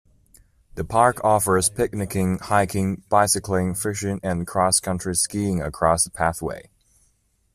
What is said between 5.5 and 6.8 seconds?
along the pathway.